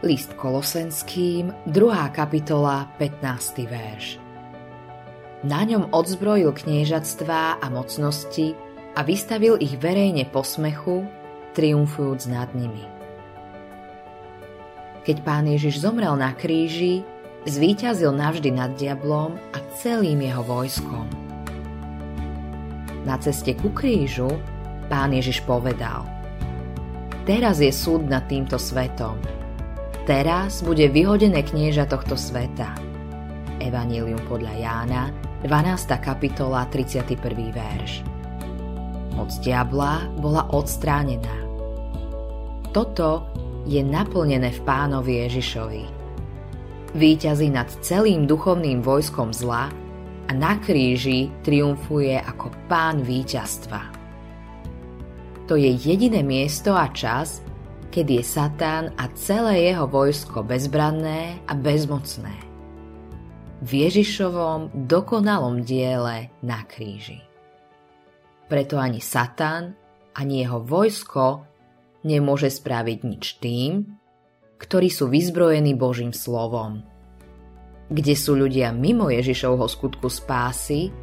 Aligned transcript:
List 0.00 0.32
Kolosenským, 0.32 1.52
2. 1.68 2.16
kapitola, 2.16 2.88
15. 2.96 3.68
verš. 3.68 4.16
Na 5.44 5.60
ňom 5.60 5.92
odzbrojil 5.92 6.56
kniežatstvá 6.56 7.60
a 7.60 7.66
mocnosti 7.68 8.56
a 8.96 9.04
vystavil 9.04 9.60
ich 9.60 9.76
verejne 9.76 10.24
posmechu, 10.24 11.04
triumfujúc 11.52 12.32
nad 12.32 12.48
nimi. 12.56 12.80
Keď 15.04 15.20
pán 15.20 15.44
Ježiš 15.44 15.84
zomrel 15.84 16.16
na 16.16 16.32
kríži, 16.32 17.04
zvíťazil 17.44 18.16
navždy 18.16 18.56
nad 18.56 18.72
diablom 18.80 19.36
a 19.52 19.60
celým 19.84 20.24
jeho 20.24 20.40
vojskom. 20.40 21.12
Na 23.04 23.20
ceste 23.20 23.52
ku 23.52 23.68
krížu 23.68 24.32
pán 24.88 25.12
Ježiš 25.12 25.44
povedal 25.44 26.08
Teraz 27.28 27.60
je 27.60 27.68
súd 27.68 28.08
nad 28.08 28.24
týmto 28.24 28.56
svetom. 28.56 29.20
Teraz 30.10 30.66
bude 30.66 30.90
vyhodené 30.90 31.38
knieža 31.46 31.86
tohto 31.86 32.18
sveta. 32.18 32.74
Evangelium 33.62 34.18
podľa 34.26 34.58
Jána, 34.58 35.14
12. 35.46 35.86
kapitola, 36.02 36.66
31. 36.66 37.14
verš. 37.54 38.02
Moc 39.14 39.30
diabla 39.38 40.10
bola 40.18 40.50
odstránená. 40.50 41.46
Toto 42.74 43.30
je 43.70 43.78
naplnené 43.86 44.50
v 44.50 44.60
pánovi 44.66 45.30
Ježišovi. 45.30 45.84
Výťazí 46.98 47.46
nad 47.54 47.70
celým 47.78 48.26
duchovným 48.26 48.82
vojskom 48.82 49.30
zla 49.30 49.70
a 50.26 50.30
na 50.34 50.58
kríži 50.58 51.30
triumfuje 51.46 52.18
ako 52.18 52.50
pán 52.66 53.06
víťazstva. 53.06 53.94
To 55.46 55.54
je 55.54 55.70
jediné 55.70 56.26
miesto 56.26 56.74
a 56.74 56.90
čas, 56.90 57.46
keď 57.90 58.06
je 58.06 58.22
Satán 58.22 58.84
a 58.94 59.10
celé 59.18 59.74
jeho 59.74 59.90
vojsko 59.90 60.46
bezbranné 60.46 61.42
a 61.50 61.52
bezmocné. 61.58 62.32
V 63.60 63.70
Ježišovom 63.84 64.88
dokonalom 64.88 65.66
diele 65.66 66.32
na 66.40 66.64
kríži. 66.64 67.20
Preto 68.48 68.80
ani 68.80 69.04
Satan, 69.04 69.76
ani 70.16 70.46
jeho 70.46 70.64
vojsko 70.64 71.44
nemôže 72.06 72.48
spraviť 72.48 72.98
nič 73.04 73.24
tým, 73.42 73.84
ktorí 74.56 74.88
sú 74.88 75.12
vyzbrojení 75.12 75.76
Božím 75.76 76.16
slovom. 76.16 76.82
Kde 77.90 78.14
sú 78.14 78.38
ľudia 78.38 78.70
mimo 78.70 79.10
Ježišovho 79.10 79.66
skutku 79.66 80.06
spásy, 80.08 80.94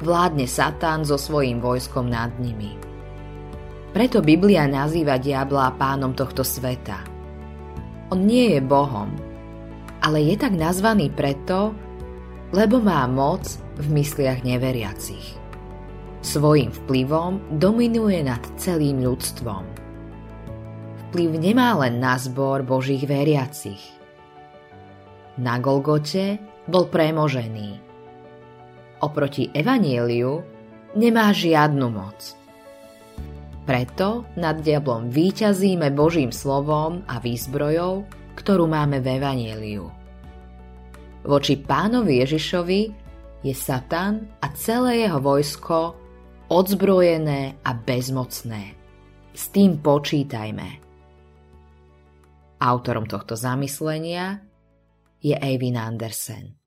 vládne 0.00 0.46
Satán 0.46 1.02
so 1.02 1.18
svojím 1.18 1.58
vojskom 1.58 2.06
nad 2.06 2.32
nimi. 2.38 2.95
Preto 3.96 4.20
Biblia 4.20 4.68
nazýva 4.68 5.16
diabla 5.16 5.72
pánom 5.80 6.12
tohto 6.12 6.44
sveta. 6.44 7.00
On 8.12 8.20
nie 8.20 8.52
je 8.52 8.60
Bohom, 8.60 9.08
ale 10.04 10.20
je 10.20 10.36
tak 10.36 10.52
nazvaný 10.52 11.08
preto, 11.08 11.72
lebo 12.52 12.76
má 12.76 13.08
moc 13.08 13.56
v 13.80 13.96
mysliach 13.96 14.44
neveriacich. 14.44 15.40
Svojím 16.20 16.76
vplyvom 16.76 17.56
dominuje 17.56 18.20
nad 18.20 18.44
celým 18.60 19.00
ľudstvom 19.00 19.86
vplyv 21.16 21.40
nemá 21.40 21.72
len 21.80 21.96
na 21.96 22.20
zbor 22.20 22.60
Božích 22.60 23.08
veriacich. 23.08 23.80
Na 25.40 25.56
Golgote 25.56 26.36
bol 26.68 26.92
premožený. 26.92 27.80
Oproti 29.00 29.48
Evanieliu 29.48 30.44
nemá 30.92 31.32
žiadnu 31.32 31.88
moc. 31.88 32.36
Preto 33.66 34.22
nad 34.38 34.62
diablom 34.62 35.10
výťazíme 35.10 35.90
Božím 35.90 36.30
slovom 36.30 37.02
a 37.10 37.18
výzbrojou, 37.18 38.06
ktorú 38.38 38.70
máme 38.70 39.02
v 39.02 39.18
Evanieliu. 39.18 39.90
Voči 41.26 41.58
pánovi 41.58 42.22
Ježišovi 42.22 42.80
je 43.42 43.50
Satan 43.50 44.22
a 44.38 44.54
celé 44.54 45.10
jeho 45.10 45.18
vojsko 45.18 45.98
odzbrojené 46.46 47.58
a 47.66 47.70
bezmocné. 47.74 48.78
S 49.34 49.50
tým 49.50 49.82
počítajme. 49.82 50.68
Autorom 52.62 53.10
tohto 53.10 53.34
zamyslenia 53.34 54.46
je 55.18 55.34
Eivin 55.34 55.74
Andersen. 55.74 56.65